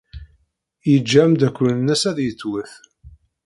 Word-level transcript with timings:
Yeǧǧa 0.89 1.19
ameddakel-nnes 1.23 2.01
ad 2.09 2.17
yettwet. 2.21 2.71